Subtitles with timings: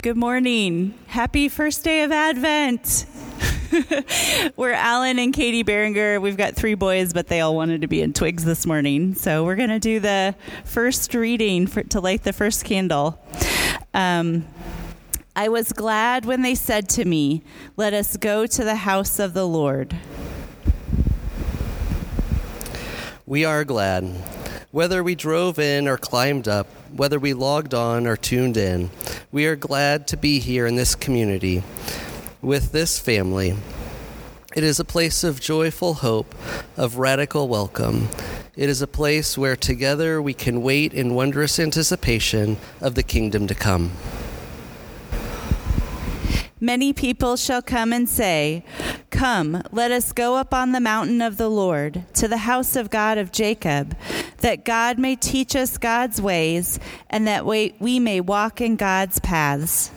[0.00, 0.94] Good morning.
[1.08, 3.04] Happy first day of Advent.
[4.56, 6.20] we're Alan and Katie Berenger.
[6.20, 9.16] We've got three boys, but they all wanted to be in twigs this morning.
[9.16, 13.20] So we're going to do the first reading for, to light the first candle.
[13.92, 14.46] Um,
[15.34, 17.42] I was glad when they said to me,
[17.76, 19.96] Let us go to the house of the Lord.
[23.26, 24.04] We are glad.
[24.70, 28.90] Whether we drove in or climbed up, whether we logged on or tuned in,
[29.30, 31.62] we are glad to be here in this community
[32.42, 33.56] with this family.
[34.56, 36.34] It is a place of joyful hope,
[36.76, 38.08] of radical welcome.
[38.56, 43.46] It is a place where together we can wait in wondrous anticipation of the kingdom
[43.46, 43.92] to come.
[46.60, 48.64] Many people shall come and say,
[49.10, 52.90] Come, let us go up on the mountain of the Lord, to the house of
[52.90, 53.96] God of Jacob,
[54.38, 59.92] that God may teach us God's ways, and that we, may walk in God's paths.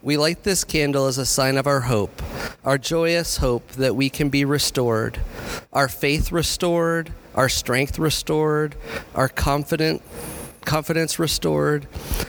[0.00, 2.22] We light this candle as a sign of our hope,
[2.64, 5.20] our joyous hope that we can be restored,
[5.72, 8.76] our faith restored, our strength restored,
[9.14, 10.02] our confident
[10.64, 11.86] confidence restored,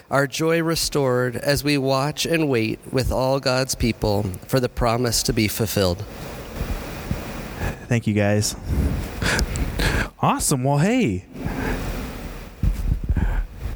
[0.10, 5.24] our joy restored as we watch and wait with all God's people for the promise
[5.24, 6.04] to be fulfilled.
[7.88, 8.56] Thank you guys.
[10.22, 10.64] Awesome.
[10.64, 11.26] Well, hey,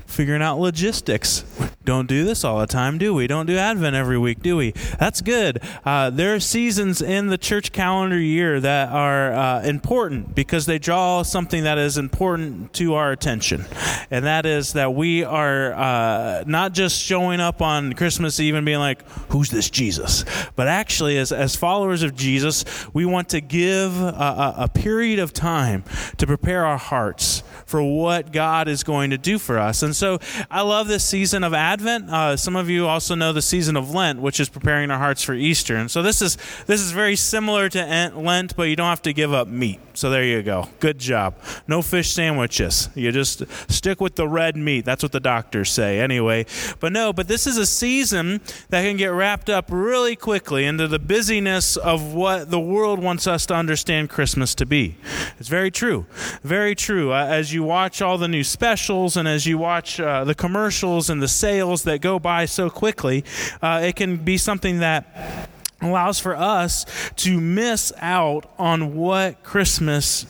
[0.06, 1.44] figuring out logistics.
[1.86, 3.28] Don't do this all the time, do we?
[3.28, 4.72] Don't do Advent every week, do we?
[5.00, 5.62] That's good.
[5.84, 10.80] Uh, there are seasons in the church calendar year that are uh, important because they
[10.80, 13.66] draw something that is important to our attention.
[14.09, 18.66] And that is that we are uh, not just showing up on Christmas Eve and
[18.66, 20.23] being like, who's this Jesus?
[20.56, 25.20] But actually, as, as followers of Jesus, we want to give a, a, a period
[25.20, 25.84] of time
[26.16, 29.84] to prepare our hearts for what God is going to do for us.
[29.84, 31.73] And so I love this season of Advent.
[31.82, 35.24] Uh, some of you also know the season of Lent, which is preparing our hearts
[35.24, 35.76] for Easter.
[35.76, 39.14] And so this is this is very similar to Lent, but you don't have to
[39.14, 39.80] give up meat.
[39.95, 40.70] So there you go.
[40.80, 41.36] Good job.
[41.67, 42.89] No fish sandwiches.
[42.95, 44.86] You just stick with the red meat.
[44.86, 46.45] That's what the doctors say anyway.
[46.80, 50.88] But no, but this is a season that can get wrapped up really quickly into
[50.88, 54.95] the busyness of what the world wants us to understand Christmas to be.
[55.39, 56.06] It's very true.
[56.42, 57.14] Very true.
[57.14, 61.10] Uh, as you watch all the new specials and as you watch uh, the commercials
[61.10, 63.24] and the sales that go by so quickly,
[63.62, 65.50] uh, it can be something that
[65.82, 66.86] allows for us
[67.18, 70.26] to miss out on what Christmas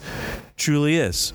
[0.57, 1.33] truly is.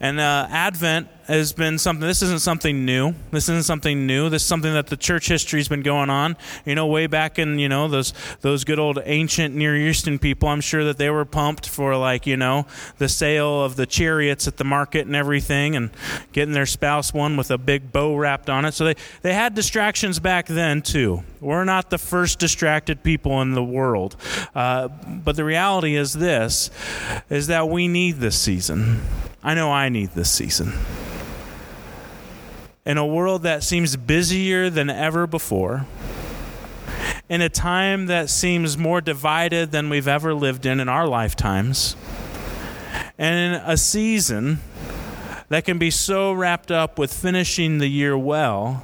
[0.00, 2.06] And uh, Advent has been something.
[2.06, 3.14] This isn't something new.
[3.30, 4.30] This isn't something new.
[4.30, 6.36] This is something that the church history has been going on.
[6.64, 10.48] You know, way back in you know those those good old ancient Near Eastern people.
[10.48, 14.48] I'm sure that they were pumped for like you know the sale of the chariots
[14.48, 15.90] at the market and everything, and
[16.32, 18.72] getting their spouse one with a big bow wrapped on it.
[18.72, 21.24] So they they had distractions back then too.
[21.40, 24.16] We're not the first distracted people in the world,
[24.54, 26.70] uh, but the reality is this:
[27.28, 29.02] is that we need this season.
[29.42, 30.72] I know I need this season
[32.88, 35.84] in a world that seems busier than ever before,
[37.28, 41.96] in a time that seems more divided than we've ever lived in in our lifetimes,
[43.18, 44.58] and in a season
[45.50, 48.82] that can be so wrapped up with finishing the year well,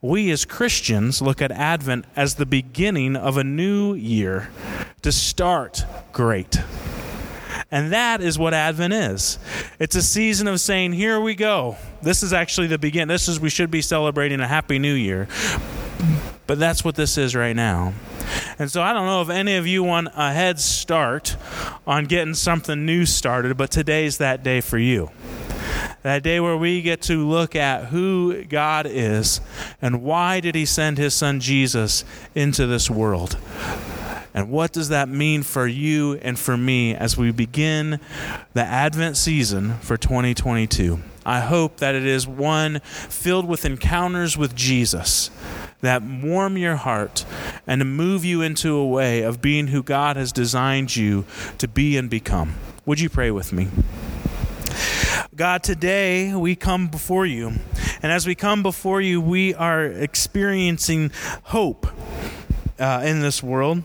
[0.00, 4.48] we as Christians look at Advent as the beginning of a new year
[5.02, 6.58] to start great.
[7.70, 9.38] And that is what Advent is.
[9.78, 11.76] It's a season of saying, here we go.
[12.06, 13.08] This is actually the beginning.
[13.08, 15.26] This is, we should be celebrating a happy new year.
[16.46, 17.94] But that's what this is right now.
[18.60, 21.36] And so I don't know if any of you want a head start
[21.84, 25.10] on getting something new started, but today's that day for you.
[26.04, 29.40] That day where we get to look at who God is
[29.82, 32.04] and why did he send his son Jesus
[32.36, 33.36] into this world.
[34.32, 37.98] And what does that mean for you and for me as we begin
[38.54, 41.00] the Advent season for 2022?
[41.26, 45.30] I hope that it is one filled with encounters with Jesus
[45.80, 47.24] that warm your heart
[47.66, 51.24] and move you into a way of being who God has designed you
[51.58, 52.54] to be and become.
[52.86, 53.68] Would you pray with me?
[55.34, 57.54] God, today we come before you.
[58.02, 61.10] And as we come before you, we are experiencing
[61.42, 61.88] hope
[62.78, 63.82] uh, in this world.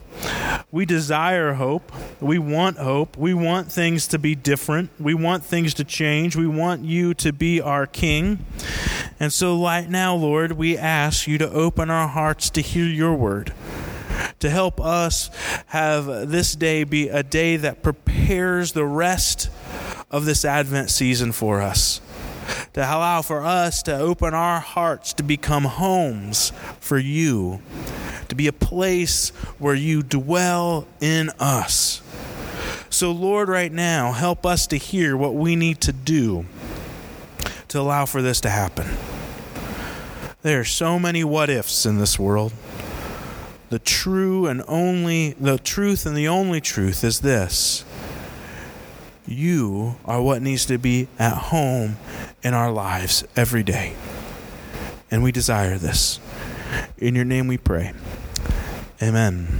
[0.71, 1.91] We desire hope.
[2.21, 3.17] We want hope.
[3.17, 4.89] We want things to be different.
[4.99, 6.35] We want things to change.
[6.35, 8.45] We want you to be our King.
[9.19, 13.15] And so, right now, Lord, we ask you to open our hearts to hear your
[13.15, 13.53] word
[14.39, 15.29] to help us
[15.67, 19.49] have this day be a day that prepares the rest
[20.09, 22.01] of this Advent season for us.
[22.73, 27.61] To allow for us to open our hearts to become homes for you,
[28.29, 32.01] to be a place where you dwell in us.
[32.89, 36.45] So, Lord, right now, help us to hear what we need to do
[37.69, 38.87] to allow for this to happen.
[40.41, 42.51] There are so many what ifs in this world.
[43.69, 47.85] The true and only, the truth and the only truth is this
[49.27, 51.95] you are what needs to be at home
[52.43, 53.93] in our lives every day.
[55.09, 56.19] And we desire this.
[56.97, 57.93] In your name we pray.
[59.01, 59.59] Amen.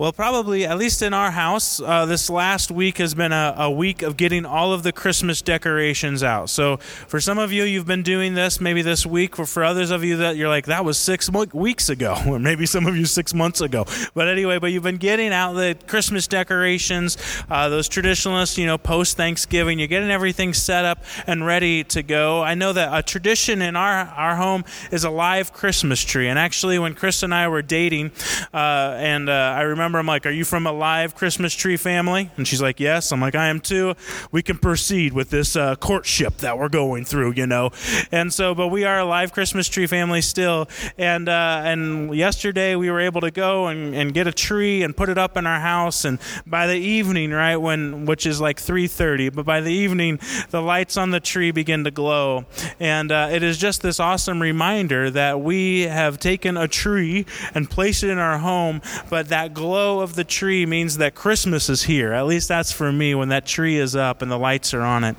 [0.00, 3.70] Well, probably, at least in our house, uh, this last week has been a, a,
[3.70, 6.48] week of getting all of the Christmas decorations out.
[6.48, 9.36] So, for some of you, you've been doing this maybe this week.
[9.36, 12.64] For, for others of you, that you're like, that was six weeks ago, or maybe
[12.64, 13.84] some of you six months ago.
[14.14, 17.18] But anyway, but you've been getting out the Christmas decorations,
[17.50, 19.78] uh, those traditionalists, you know, post Thanksgiving.
[19.78, 22.40] You're getting everything set up and ready to go.
[22.40, 26.28] I know that a tradition in our, our home is a live Christmas tree.
[26.28, 28.12] And actually, when Chris and I were dating,
[28.54, 32.30] uh, and uh, I remember I'm like, Are you from a live Christmas tree family?
[32.36, 33.12] And she's like, Yes.
[33.12, 33.94] I'm like, I am too.
[34.30, 37.70] We can proceed with this uh, courtship that we're going through, you know?
[38.12, 40.68] And so, but we are a live Christmas tree family still.
[40.98, 44.96] And, uh, and yesterday we were able to go and, and get a tree and
[44.96, 46.04] put it up in our house.
[46.04, 50.20] And by the evening, right, when, which is like 3.30, but by the evening,
[50.50, 52.44] the lights on the tree begin to glow.
[52.78, 57.68] And uh, it is just this awesome reminder that we have taken a tree and
[57.68, 61.68] placed it in our home, but that glow glow of the tree means that Christmas
[61.68, 62.12] is here.
[62.12, 65.04] At least that's for me when that tree is up and the lights are on
[65.04, 65.14] it.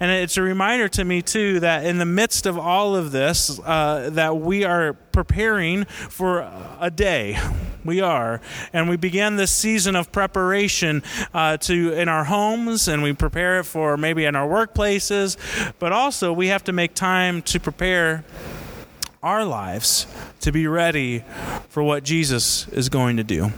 [0.00, 3.60] And it's a reminder to me, too, that in the midst of all of this,
[3.62, 6.50] uh, that we are preparing for
[6.80, 7.38] a day.
[7.84, 8.40] We are.
[8.72, 11.02] And we began this season of preparation
[11.34, 15.36] uh, to in our homes and we prepare it for maybe in our workplaces,
[15.78, 18.24] but also we have to make time to prepare
[19.22, 20.06] our lives
[20.40, 21.22] to be ready
[21.68, 23.52] for what Jesus is going to do.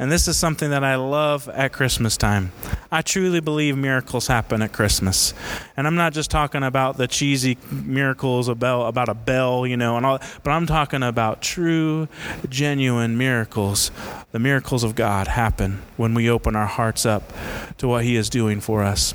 [0.00, 2.52] And this is something that I love at Christmas time.
[2.92, 5.32] I truly believe miracles happen at Christmas.
[5.76, 9.96] And I'm not just talking about the cheesy miracles about about a bell, you know,
[9.96, 12.08] and all, but I'm talking about true,
[12.48, 13.92] genuine miracles.
[14.32, 17.32] The miracles of God happen when we open our hearts up
[17.78, 19.14] to what He is doing for us.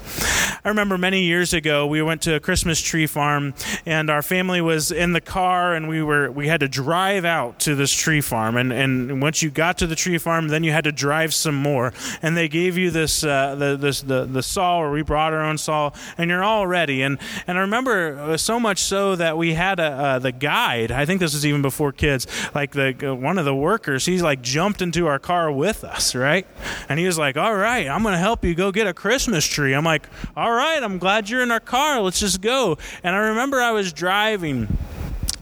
[0.63, 3.53] I remember many years ago we went to a Christmas tree farm
[3.85, 7.59] and our family was in the car and we were we had to drive out
[7.59, 10.71] to this tree farm and and once you got to the tree farm then you
[10.71, 11.93] had to drive some more.
[12.21, 15.57] And they gave you this uh, the the the saw, or we brought our own
[15.57, 17.01] saw, and you're all ready.
[17.01, 17.17] And
[17.47, 20.91] and I remember uh, so much so that we had a uh, the guide.
[20.91, 22.27] I think this was even before kids.
[22.53, 26.13] Like the uh, one of the workers, he's like jumped into our car with us,
[26.15, 26.45] right?
[26.89, 29.73] And he was like, "All right, I'm gonna help you go get a Christmas tree."
[29.73, 30.07] I'm like,
[30.37, 32.01] "All right, I'm glad you're in our car.
[32.01, 34.67] Let's just go." And I remember I was driving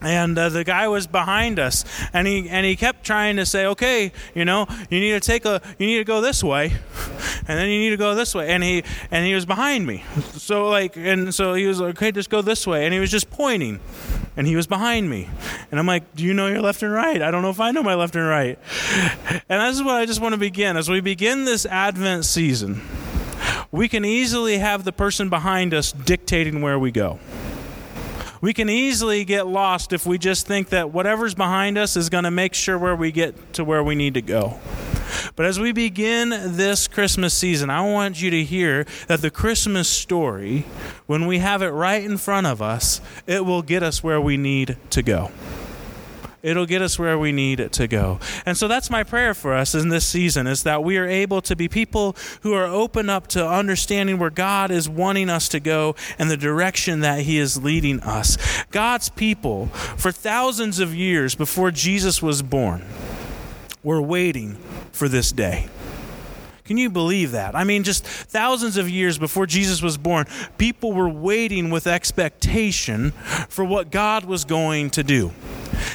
[0.03, 3.65] and uh, the guy was behind us and he and he kept trying to say
[3.65, 6.73] okay you know you need to take a you need to go this way
[7.47, 10.03] and then you need to go this way and he and he was behind me.
[10.33, 13.11] So like and so he was like okay just go this way and he was
[13.11, 13.79] just pointing
[14.35, 15.29] and he was behind me.
[15.71, 17.21] And i'm like do you know your left and right?
[17.21, 18.59] I don't know if i know my left and right.
[19.49, 20.77] And this is what i just want to begin.
[20.77, 22.81] As we begin this advent season
[23.71, 27.19] we can easily have the person behind us dictating where we go
[28.43, 32.25] we can easily get lost if we just think that whatever's behind us is going
[32.25, 34.59] to make sure where we get to where we need to go.
[35.37, 39.87] But as we begin this Christmas season, I want you to hear that the Christmas
[39.87, 40.65] story,
[41.05, 44.35] when we have it right in front of us, it will get us where we
[44.35, 45.31] need to go.
[46.43, 48.19] It'll get us where we need it to go.
[48.45, 51.41] And so that's my prayer for us in this season is that we are able
[51.41, 55.61] to be people who are open up to understanding where God is wanting us to
[55.61, 58.37] go and the direction that He is leading us.
[58.71, 62.83] God's people, for thousands of years before Jesus was born,
[63.81, 64.55] were waiting
[64.91, 65.69] for this day.
[66.65, 67.55] Can you believe that?
[67.55, 70.25] I mean, just thousands of years before Jesus was born,
[70.57, 73.11] people were waiting with expectation
[73.49, 75.31] for what God was going to do.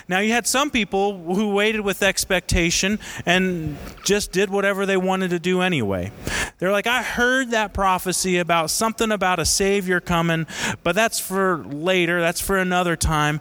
[0.09, 5.31] Now, you had some people who waited with expectation and just did whatever they wanted
[5.31, 6.13] to do anyway.
[6.59, 10.47] They're like, I heard that prophecy about something about a Savior coming,
[10.83, 13.39] but that's for later, that's for another time.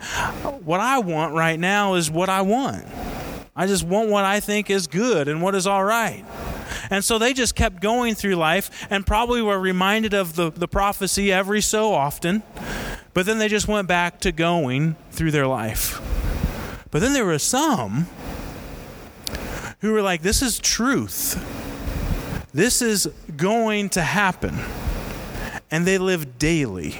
[0.63, 2.85] What I want right now is what I want.
[3.55, 6.23] I just want what I think is good and what is all right.
[6.89, 10.67] And so they just kept going through life and probably were reminded of the, the
[10.67, 12.43] prophecy every so often,
[13.13, 16.01] but then they just went back to going through their life.
[16.91, 18.07] But then there were some
[19.81, 21.43] who were like, this is truth.
[22.53, 24.57] This is going to happen.
[25.69, 26.97] And they lived daily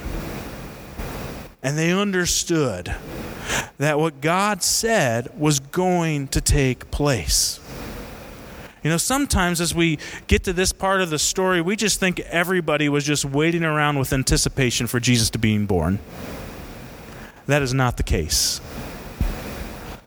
[1.62, 2.94] and they understood
[3.78, 7.60] that what God said was going to take place.
[8.82, 12.20] You know, sometimes as we get to this part of the story, we just think
[12.20, 15.98] everybody was just waiting around with anticipation for Jesus to being born.
[17.46, 18.60] That is not the case.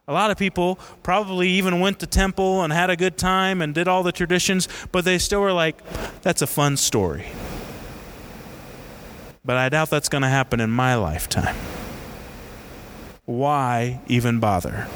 [0.07, 3.73] A lot of people probably even went to temple and had a good time and
[3.73, 5.77] did all the traditions, but they still were like,
[6.21, 7.27] that's a fun story.
[9.43, 11.55] But I doubt that's going to happen in my lifetime.
[13.25, 14.87] Why even bother?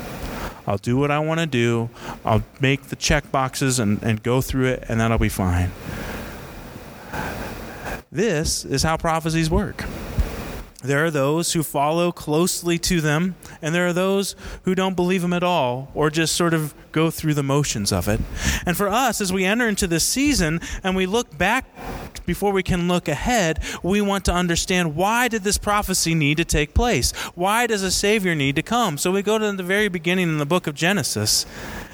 [0.67, 1.89] I'll do what I want to do.
[2.23, 5.71] I'll make the check boxes and, and go through it, and that'll be fine.
[8.11, 9.83] This is how prophecies work.
[10.85, 15.21] There are those who follow closely to them, and there are those who don't believe
[15.21, 18.21] them at all or just sort of go through the motions of it.
[18.65, 21.65] And for us, as we enter into this season and we look back
[22.25, 26.45] before we can look ahead, we want to understand why did this prophecy need to
[26.45, 27.11] take place?
[27.35, 28.97] Why does a Savior need to come?
[28.97, 31.45] So we go to the very beginning in the book of Genesis.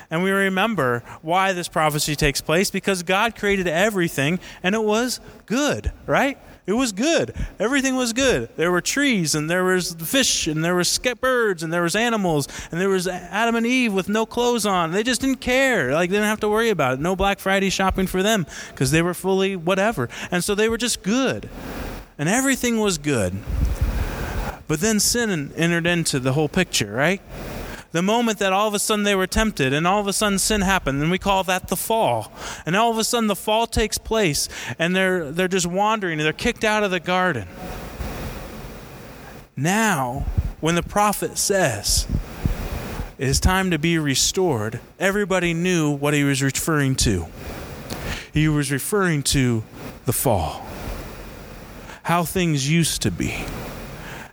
[0.09, 5.21] And we remember why this prophecy takes place because God created everything and it was
[5.45, 6.37] good, right?
[6.67, 7.33] It was good.
[7.59, 8.49] Everything was good.
[8.55, 12.47] There were trees and there was fish and there was birds and there was animals
[12.71, 14.91] and there was Adam and Eve with no clothes on.
[14.91, 15.93] They just didn't care.
[15.93, 16.99] Like they didn't have to worry about it.
[16.99, 20.07] No Black Friday shopping for them because they were fully whatever.
[20.29, 21.49] And so they were just good.
[22.19, 23.35] And everything was good.
[24.67, 27.21] But then sin entered into the whole picture, right?
[27.91, 30.39] The moment that all of a sudden they were tempted and all of a sudden
[30.39, 32.31] sin happened and we call that the fall.
[32.65, 34.47] And all of a sudden the fall takes place
[34.79, 37.47] and they're they're just wandering and they're kicked out of the garden.
[39.55, 40.25] Now
[40.61, 42.07] when the prophet says
[43.17, 47.27] it is time to be restored everybody knew what he was referring to.
[48.33, 49.63] He was referring to
[50.05, 50.65] the fall.
[52.03, 53.45] How things used to be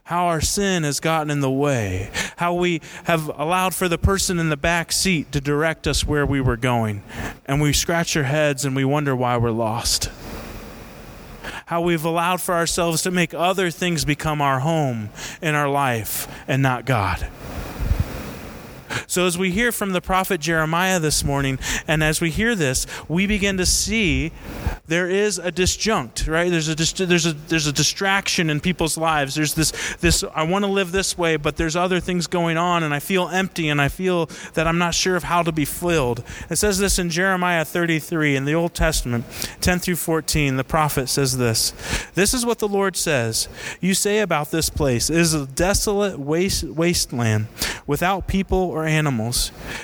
[0.09, 4.39] how our sin has gotten in the way, how we have allowed for the person
[4.39, 7.03] in the back seat to direct us where we were going,
[7.45, 10.11] and we scratch our heads and we wonder why we're lost.
[11.67, 15.11] How we've allowed for ourselves to make other things become our home
[15.43, 17.29] in our life and not God.
[19.09, 22.87] So, as we hear from the prophet Jeremiah this morning, and as we hear this,
[23.09, 24.33] we begin to see
[24.87, 26.51] there is a disjunct, right?
[26.51, 26.75] There's a
[27.07, 29.35] there's a there's a distraction in people's lives.
[29.35, 32.83] There's this this I want to live this way, but there's other things going on,
[32.83, 35.65] and I feel empty, and I feel that I'm not sure of how to be
[35.65, 36.23] filled.
[36.51, 39.25] It says this in Jeremiah 33 in the Old Testament,
[39.63, 40.57] 10 through 14.
[40.57, 41.73] The prophet says this:
[42.15, 43.49] This is what the Lord says.
[43.81, 47.47] You say about this place, it is a desolate waste wasteland,
[47.87, 48.98] without people or animals.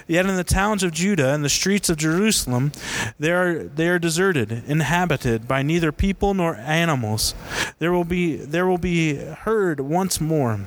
[0.06, 2.73] Yet in the towns of Judah and the streets of Jerusalem,
[3.18, 7.35] they are, they are deserted, inhabited by neither people nor animals.
[7.78, 10.61] There will be, there will be heard once more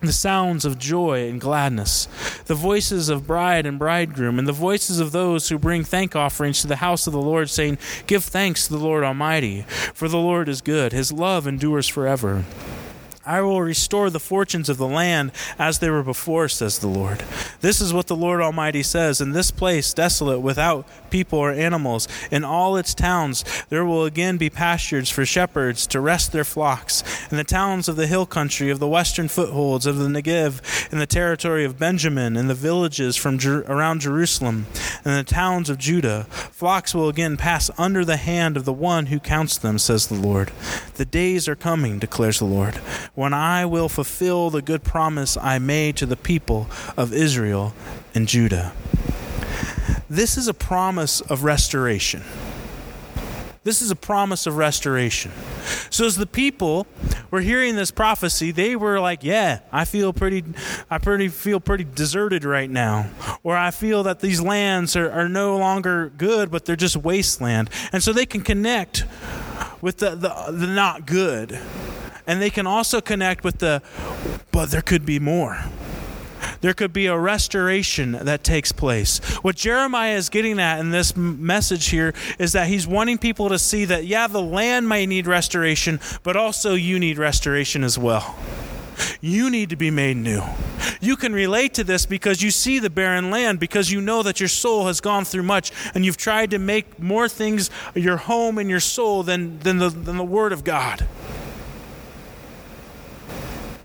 [0.00, 2.08] the sounds of joy and gladness,
[2.46, 6.62] the voices of bride and bridegroom, and the voices of those who bring thank offerings
[6.62, 10.18] to the house of the Lord, saying, Give thanks to the Lord Almighty, for the
[10.18, 12.44] Lord is good, his love endures forever.
[13.30, 17.22] I will restore the fortunes of the land as they were before, says the Lord.
[17.60, 22.08] This is what the Lord Almighty says In this place, desolate, without people or animals,
[22.32, 27.04] in all its towns, there will again be pastures for shepherds to rest their flocks.
[27.30, 30.98] In the towns of the hill country, of the western footholds, of the Negev, in
[30.98, 34.66] the territory of Benjamin, in the villages from Jer- around Jerusalem,
[35.04, 39.06] in the towns of Judah, flocks will again pass under the hand of the one
[39.06, 40.50] who counts them, says the Lord.
[40.94, 42.80] The days are coming, declares the Lord
[43.20, 47.74] when I will fulfill the good promise I made to the people of Israel
[48.14, 48.72] and Judah.
[50.08, 52.22] This is a promise of restoration.
[53.62, 55.32] This is a promise of restoration.
[55.90, 56.86] So as the people
[57.30, 60.42] were hearing this prophecy, they were like, "Yeah, I feel pretty,
[60.90, 63.10] I pretty feel pretty deserted right now,
[63.42, 67.68] or I feel that these lands are, are no longer good, but they're just wasteland."
[67.92, 69.04] And so they can connect
[69.82, 71.60] with the, the, the not good
[72.30, 73.82] and they can also connect with the,
[74.52, 75.64] but there could be more.
[76.60, 79.18] There could be a restoration that takes place.
[79.42, 83.58] What Jeremiah is getting at in this message here is that he's wanting people to
[83.58, 88.36] see that, yeah, the land may need restoration, but also you need restoration as well.
[89.20, 90.42] You need to be made new.
[91.00, 94.38] You can relate to this because you see the barren land, because you know that
[94.38, 98.56] your soul has gone through much, and you've tried to make more things your home
[98.56, 101.08] and your soul than, than, the, than the Word of God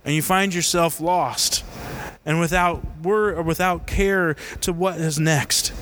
[0.06, 1.66] and you find yourself lost
[2.26, 5.74] and without word or without care to what is next.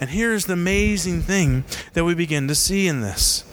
[0.00, 3.44] And here's the amazing thing that we begin to see in this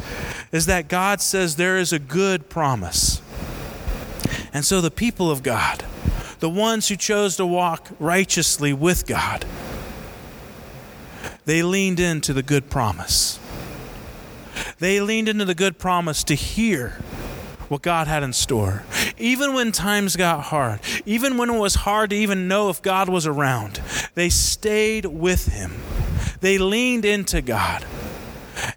[0.51, 3.21] is that God says there is a good promise.
[4.53, 5.83] And so the people of God,
[6.39, 9.45] the ones who chose to walk righteously with God,
[11.45, 13.39] they leaned into the good promise.
[14.79, 16.99] They leaned into the good promise to hear
[17.67, 18.83] what God had in store.
[19.17, 23.09] Even when times got hard, even when it was hard to even know if God
[23.09, 23.81] was around,
[24.13, 25.73] they stayed with Him.
[26.41, 27.85] They leaned into God.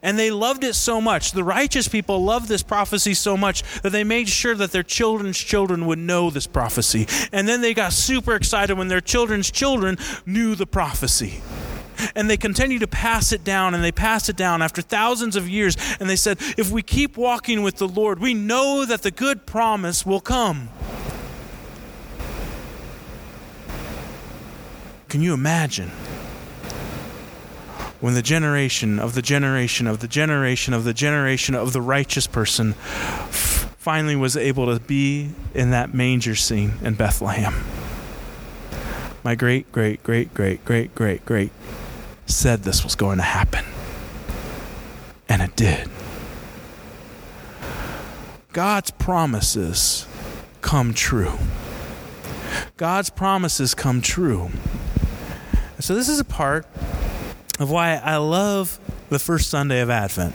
[0.03, 1.33] And they loved it so much.
[1.33, 5.39] The righteous people loved this prophecy so much that they made sure that their children's
[5.39, 7.07] children would know this prophecy.
[7.33, 11.41] And then they got super excited when their children's children knew the prophecy
[12.15, 15.49] and they continue to pass it down and they pass it down after thousands of
[15.49, 15.77] years.
[16.01, 19.47] And they said, if we keep walking with the Lord, we know that the good
[19.47, 20.69] promise will come.
[25.09, 25.91] Can you imagine?
[28.01, 32.27] When the generation of the generation of the generation of the generation of the righteous
[32.29, 37.55] person finally was able to be in that manger scene in Bethlehem.
[39.25, 41.51] My great, great, great, great, great, great, great
[42.29, 43.65] said this was going to happen.
[45.29, 45.89] And it did.
[48.53, 50.07] God's promises
[50.61, 51.39] come true.
[52.77, 54.51] God's promises come true.
[55.81, 56.67] So, this is a part
[57.59, 58.81] of why I love
[59.11, 60.35] the first Sunday of Advent.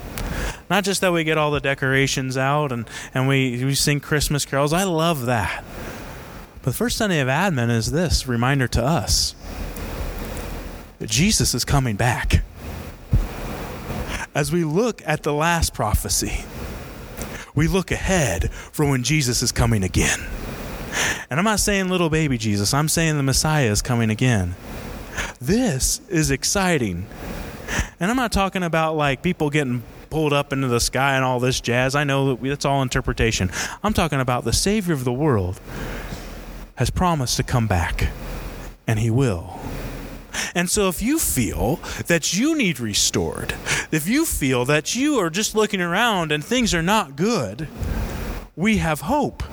[0.69, 4.45] Not just that we get all the decorations out and, and we, we sing Christmas
[4.45, 5.63] carols, I love that.
[6.55, 9.35] But the first Sunday of Advent is this reminder to us
[11.09, 12.43] Jesus is coming back.
[14.35, 16.43] As we look at the last prophecy,
[17.55, 20.19] we look ahead for when Jesus is coming again.
[21.29, 24.55] And I'm not saying little baby Jesus, I'm saying the Messiah is coming again.
[25.39, 27.05] This is exciting.
[27.99, 31.39] And I'm not talking about like people getting pulled up into the sky and all
[31.39, 31.95] this jazz.
[31.95, 33.49] I know that that's all interpretation.
[33.81, 35.59] I'm talking about the Savior of the world
[36.75, 38.09] has promised to come back,
[38.87, 39.59] and He will.
[40.55, 41.77] And so, if you feel
[42.07, 43.55] that you need restored,
[43.91, 47.67] if you feel that you are just looking around and things are not good,
[48.55, 49.43] we have hope.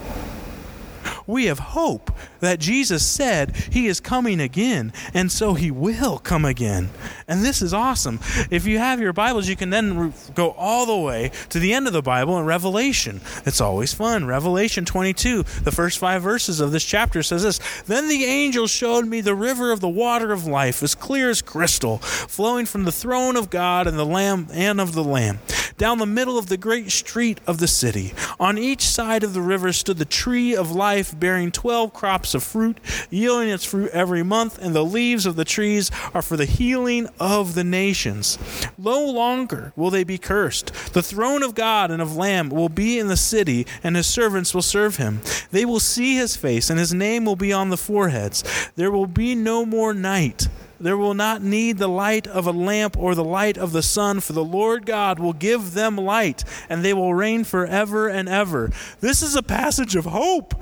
[1.27, 6.45] We have hope that Jesus said he is coming again, and so he will come
[6.45, 6.91] again.
[7.29, 8.19] And this is awesome.
[8.51, 11.87] If you have your Bibles, you can then go all the way to the end
[11.87, 13.21] of the Bible in Revelation.
[13.47, 14.27] It's always fun.
[14.27, 19.07] Revelation 22, the first five verses of this chapter says this Then the angel showed
[19.07, 22.93] me the river of the water of life, as clear as crystal, flowing from the
[22.93, 25.39] throne of God and the Lamb and of the Lamb,
[25.77, 28.13] down the middle of the great street of the city.
[28.39, 32.43] On each side of the river stood the tree of life bearing 12 crops of
[32.43, 32.79] fruit,
[33.11, 37.09] yielding its fruit every month, and the leaves of the trees are for the healing
[37.19, 38.39] of the nations.
[38.79, 40.73] No longer will they be cursed.
[40.93, 44.55] The throne of God and of Lamb will be in the city, and his servants
[44.55, 45.21] will serve him.
[45.51, 48.71] They will see his face, and his name will be on the foreheads.
[48.77, 50.49] There will be no more night.
[50.81, 54.21] There will not need the light of a lamp or the light of the sun,
[54.21, 58.71] for the Lord God will give them light, and they will reign forever and ever.
[59.01, 60.55] This is a passage of hope.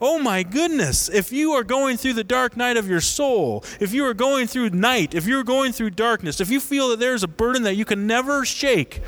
[0.00, 1.08] Oh my goodness.
[1.08, 4.46] If you are going through the dark night of your soul, if you are going
[4.46, 7.74] through night, if you're going through darkness, if you feel that there's a burden that
[7.74, 9.02] you can never shake,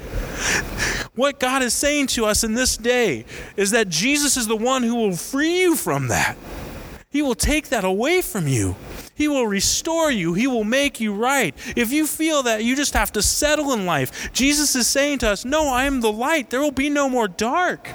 [1.14, 3.24] what God is saying to us in this day
[3.56, 6.36] is that Jesus is the one who will free you from that.
[7.08, 8.76] He will take that away from you.
[9.16, 10.34] He will restore you.
[10.34, 11.54] He will make you right.
[11.74, 15.30] If you feel that you just have to settle in life, Jesus is saying to
[15.30, 16.50] us, No, I am the light.
[16.50, 17.88] There will be no more dark.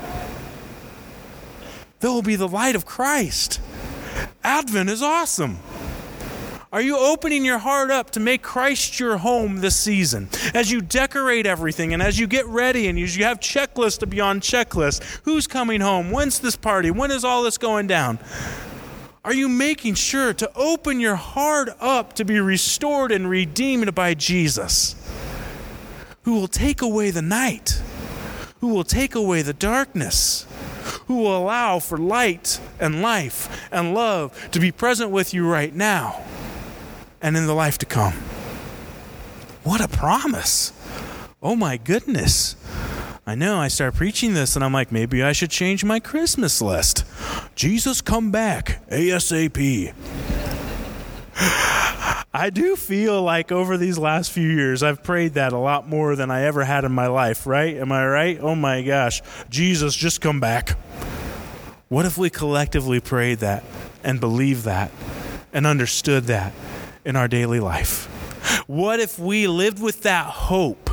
[2.00, 3.62] There will be the light of Christ.
[4.44, 5.60] Advent is awesome.
[6.74, 10.30] Are you opening your heart up to make Christ your home this season?
[10.56, 14.08] As you decorate everything and as you get ready and as you have checklist to
[14.08, 16.10] beyond checklist, who's coming home?
[16.10, 16.90] When's this party?
[16.90, 18.18] When is all this going down?
[19.24, 24.16] Are you making sure to open your heart up to be restored and redeemed by
[24.16, 24.96] Jesus,
[26.24, 27.84] who will take away the night,
[28.62, 30.48] who will take away the darkness,
[31.06, 35.76] who will allow for light and life and love to be present with you right
[35.76, 36.24] now
[37.22, 38.14] and in the life to come?
[39.64, 40.74] What a promise!
[41.44, 42.56] Oh my goodness.
[43.32, 46.62] I know I start preaching this and I'm like, maybe I should change my Christmas
[46.62, 47.06] list.
[47.56, 49.94] Jesus, come back ASAP.
[52.34, 56.18] I do feel like over these last few years, I've prayed that a lot more
[56.18, 57.78] than I ever had in my life, right?
[57.78, 58.38] Am I right?
[58.42, 59.22] Oh my gosh.
[59.50, 60.72] Jesus, just come back.
[61.88, 63.64] What if we collectively prayed that
[64.04, 64.92] and believed that
[65.54, 66.52] and understood that
[67.06, 68.08] in our daily life?
[68.68, 70.90] What if we lived with that hope?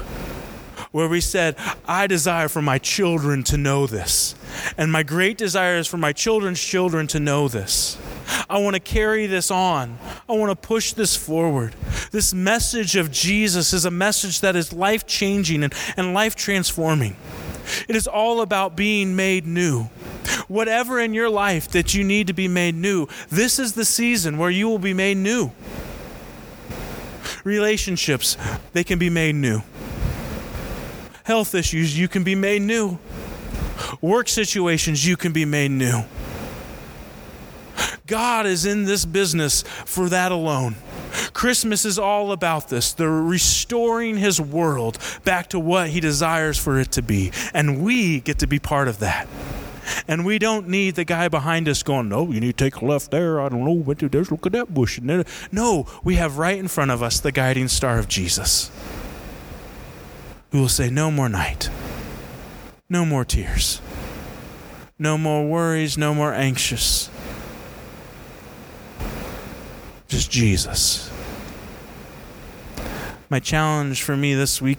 [0.91, 4.35] Where we said, I desire for my children to know this.
[4.77, 7.99] And my great desire is for my children's children to know this.
[8.49, 9.99] I want to carry this on.
[10.29, 11.75] I want to push this forward.
[12.11, 17.17] This message of Jesus is a message that is life changing and, and life transforming.
[17.89, 19.85] It is all about being made new.
[20.47, 24.39] Whatever in your life that you need to be made new, this is the season
[24.39, 25.53] where you will be made new.
[27.45, 28.37] Relationships,
[28.73, 29.63] they can be made new.
[31.29, 32.99] Health issues, you can be made new.
[34.01, 36.05] Work situations, you can be made new.
[38.07, 40.77] God is in this business for that alone.
[41.35, 42.95] Christmas is all about this.
[42.95, 47.31] The restoring his world back to what he desires for it to be.
[47.53, 49.29] And we get to be part of that.
[50.09, 52.87] And we don't need the guy behind us going, no, you need to take a
[52.87, 53.39] left there.
[53.39, 54.25] I don't know what to do.
[54.31, 54.99] Look at that bush.
[55.53, 58.71] No, we have right in front of us the guiding star of Jesus
[60.51, 61.71] who will say, no more night,
[62.89, 63.81] no more tears,
[64.99, 67.11] no more worries, no more anxious.
[70.09, 71.11] Just Jesus.
[73.31, 74.79] My challenge for me this week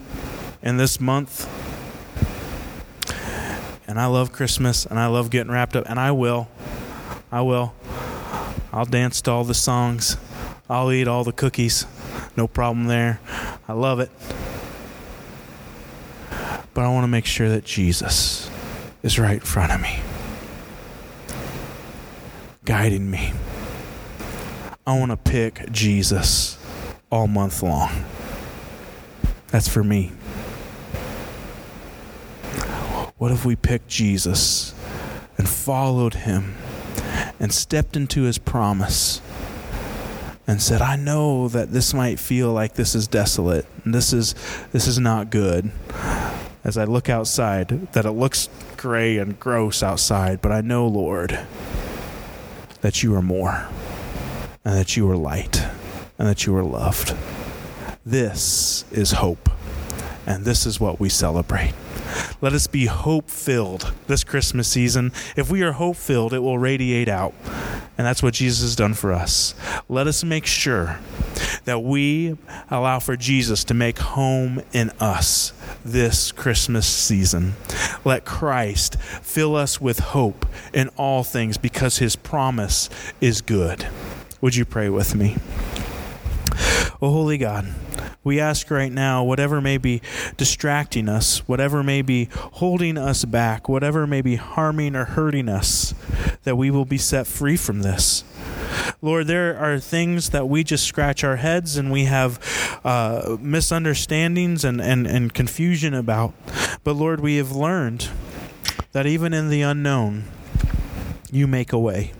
[0.63, 1.47] and this month
[3.89, 6.47] and I love Christmas and I love getting wrapped up, and I will.
[7.31, 7.73] I will.
[8.71, 10.15] I'll dance to all the songs.
[10.69, 11.87] I'll eat all the cookies.
[12.37, 13.19] No problem there.
[13.67, 14.11] I love it.
[16.79, 18.49] But I want to make sure that Jesus
[19.03, 19.99] is right in front of me,
[22.63, 23.33] guiding me.
[24.87, 26.57] I want to pick Jesus
[27.11, 28.05] all month long.
[29.47, 30.13] That's for me.
[33.17, 34.73] What if we picked Jesus
[35.37, 36.55] and followed him
[37.41, 39.19] and stepped into his promise
[40.47, 44.33] and said, I know that this might feel like this is desolate and this is
[44.71, 45.71] this is not good.
[46.63, 51.39] As I look outside, that it looks gray and gross outside, but I know, Lord,
[52.81, 53.67] that you are more
[54.65, 55.63] and that you are light
[56.17, 57.15] and that you are loved.
[58.05, 59.49] This is hope,
[60.25, 61.73] and this is what we celebrate.
[62.41, 65.11] Let us be hope filled this Christmas season.
[65.35, 67.33] If we are hope filled, it will radiate out.
[67.97, 69.53] And that's what Jesus has done for us.
[69.89, 70.99] Let us make sure
[71.65, 72.37] that we
[72.69, 75.53] allow for Jesus to make home in us
[75.83, 77.55] this Christmas season.
[78.05, 83.87] Let Christ fill us with hope in all things because his promise is good.
[84.41, 85.35] Would you pray with me?
[87.01, 87.67] Oh, holy God.
[88.23, 90.01] We ask right now, whatever may be
[90.35, 95.93] distracting us, whatever may be holding us back, whatever may be harming or hurting us,
[96.43, 98.25] that we will be set free from this.
[99.01, 104.65] Lord, there are things that we just scratch our heads and we have uh, misunderstandings
[104.65, 106.33] and, and, and confusion about.
[106.83, 108.09] But Lord, we have learned
[108.91, 110.25] that even in the unknown,
[111.31, 112.11] you make a way.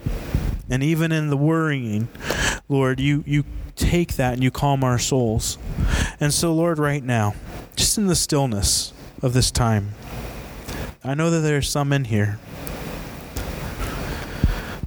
[0.70, 2.08] And even in the worrying,
[2.70, 3.44] Lord, you, you
[3.80, 5.58] take that and you calm our souls.
[6.20, 7.34] And so, Lord, right now,
[7.76, 9.94] just in the stillness of this time,
[11.04, 12.40] I know that there's some in here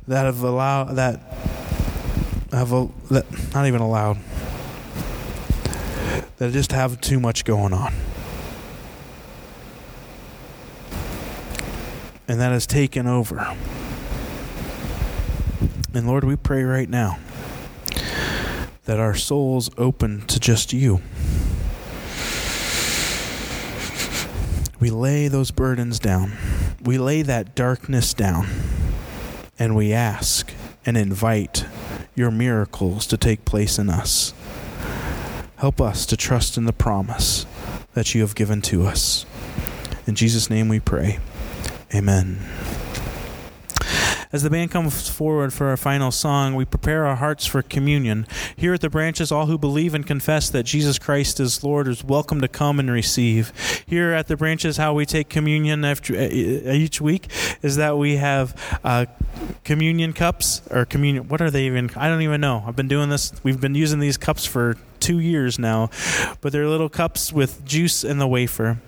[0.06, 1.20] that have allowed that
[2.52, 2.70] have
[3.08, 3.24] that
[3.54, 4.18] not even allowed
[6.36, 7.94] that just have too much going on.
[12.28, 13.56] And that has taken over.
[15.94, 17.18] And Lord, we pray right now
[18.84, 21.00] that our souls open to just you.
[24.80, 26.32] We lay those burdens down.
[26.82, 28.48] We lay that darkness down.
[29.58, 30.52] And we ask
[30.84, 31.64] and invite
[32.16, 34.34] your miracles to take place in us.
[35.56, 37.46] Help us to trust in the promise
[37.94, 39.24] that you have given to us.
[40.06, 41.20] In Jesus' name we pray.
[41.94, 42.40] Amen.
[44.32, 48.26] As the band comes forward for our final song, we prepare our hearts for communion.
[48.56, 52.02] Here at the branches, all who believe and confess that Jesus Christ is Lord is
[52.02, 53.52] welcome to come and receive.
[53.86, 57.28] Here at the branches, how we take communion after, uh, each week
[57.60, 59.04] is that we have uh,
[59.64, 61.28] communion cups or communion.
[61.28, 61.90] What are they even?
[61.94, 62.64] I don't even know.
[62.66, 63.34] I've been doing this.
[63.42, 65.90] We've been using these cups for two years now,
[66.40, 68.78] but they're little cups with juice and the wafer.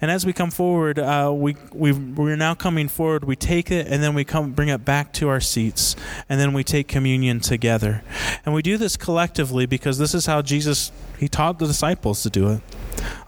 [0.00, 3.24] And as we come forward, uh, we we we're now coming forward.
[3.24, 5.96] We take it and then we come bring it back to our seats,
[6.28, 8.02] and then we take communion together.
[8.44, 12.30] And we do this collectively because this is how Jesus he taught the disciples to
[12.30, 12.60] do it.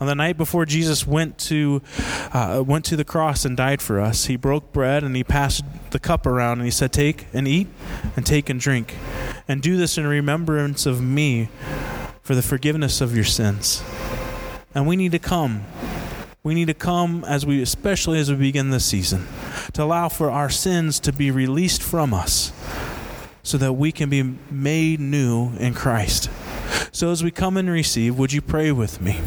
[0.00, 1.82] On the night before Jesus went to
[2.32, 5.64] uh, went to the cross and died for us, he broke bread and he passed
[5.90, 7.68] the cup around and he said, "Take and eat,
[8.16, 8.94] and take and drink,
[9.46, 11.48] and do this in remembrance of me."
[12.22, 13.82] for the forgiveness of your sins.
[14.74, 15.64] And we need to come.
[16.44, 19.28] We need to come as we, especially as we begin this season,
[19.74, 22.52] to allow for our sins to be released from us
[23.44, 26.28] so that we can be made new in Christ.
[26.90, 29.20] So as we come and receive, would you pray with me?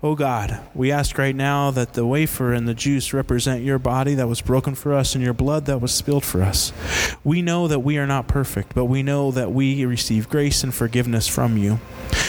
[0.00, 4.14] Oh God, we ask right now that the wafer and the juice represent your body
[4.14, 6.72] that was broken for us and your blood that was spilled for us.
[7.24, 10.72] We know that we are not perfect, but we know that we receive grace and
[10.72, 11.80] forgiveness from you.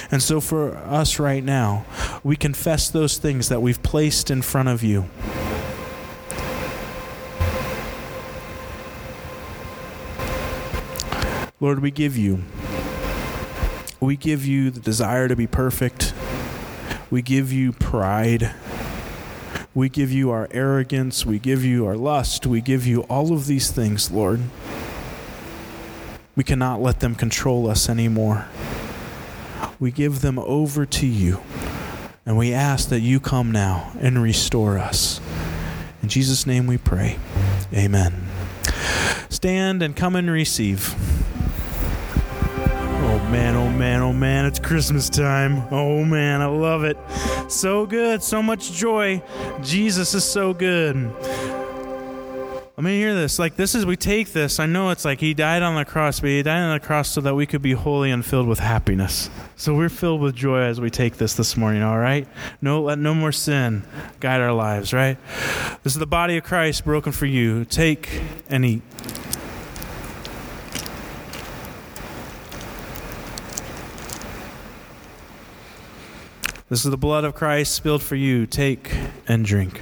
[0.10, 1.86] And so for us right now,
[2.24, 5.08] we confess those things that we've placed in front of you.
[11.60, 12.44] Lord, we give you
[14.00, 16.14] we give you the desire to be perfect.
[17.10, 18.54] We give you pride.
[19.74, 21.26] We give you our arrogance.
[21.26, 22.46] We give you our lust.
[22.46, 24.42] We give you all of these things, Lord.
[26.36, 28.46] We cannot let them control us anymore.
[29.80, 31.42] We give them over to you.
[32.26, 35.20] And we ask that you come now and restore us.
[36.04, 37.18] In Jesus' name we pray.
[37.74, 38.14] Amen.
[39.30, 40.96] Stand and come and receive.
[43.30, 45.64] Man, oh man, oh man, it's Christmas time.
[45.72, 46.98] Oh man, I love it.
[47.48, 49.22] So good, so much joy.
[49.62, 50.96] Jesus is so good.
[52.80, 53.38] Let me hear this.
[53.38, 54.60] Like, this is, we take this.
[54.60, 57.10] I know it's like he died on the cross, but he died on the cross
[57.12, 59.30] so that we could be holy and filled with happiness.
[59.56, 62.28] So we're filled with joy as we take this this morning, all right?
[62.62, 63.84] No, let no more sin
[64.20, 65.18] guide our lives, right?
[65.84, 67.64] This is the body of Christ broken for you.
[67.66, 68.82] Take and eat.
[76.70, 78.46] This is the blood of Christ spilled for you.
[78.46, 78.96] Take
[79.28, 79.82] and drink.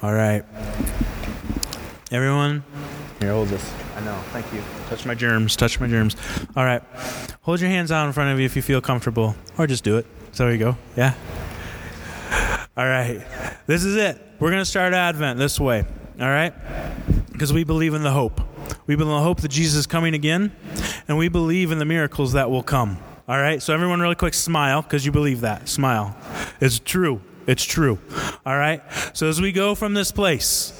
[0.00, 0.44] All right.
[2.12, 2.62] Everyone,
[3.18, 3.72] here, hold this.
[3.96, 4.14] I know.
[4.30, 4.62] Thank you.
[4.88, 5.56] Touch my germs.
[5.56, 6.14] Touch my germs.
[6.54, 6.82] All right.
[7.42, 9.96] Hold your hands out in front of you if you feel comfortable, or just do
[9.96, 10.06] it.
[10.30, 10.76] So there you go.
[10.96, 11.14] Yeah.
[12.76, 13.26] All right.
[13.66, 14.20] This is it.
[14.38, 15.84] We're going to start Advent this way.
[16.20, 16.52] All right?
[17.32, 18.40] Because we believe in the hope.
[18.86, 20.52] We believe in the hope that Jesus is coming again,
[21.08, 22.98] and we believe in the miracles that will come.
[23.26, 23.62] All right?
[23.62, 25.68] So, everyone, really quick, smile because you believe that.
[25.68, 26.16] Smile.
[26.60, 27.22] It's true.
[27.46, 27.98] It's true.
[28.44, 28.82] All right?
[29.14, 30.72] So, as we go from this place,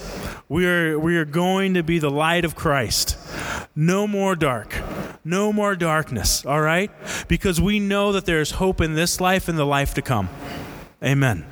[0.49, 3.17] we are, we are going to be the light of Christ.
[3.75, 4.75] No more dark.
[5.25, 6.45] No more darkness.
[6.45, 6.91] All right?
[7.29, 10.29] Because we know that there is hope in this life and the life to come.
[11.05, 11.45] Amen.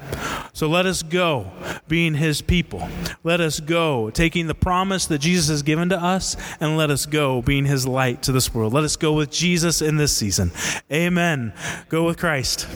[0.55, 1.51] So let us go
[1.87, 2.89] being his people.
[3.23, 7.07] Let us go taking the promise that Jesus has given to us, and let us
[7.07, 8.73] go being his light to this world.
[8.73, 10.53] Let us go with Jesus in this season.
[10.91, 11.53] Amen.
[11.89, 12.67] Go with Christ.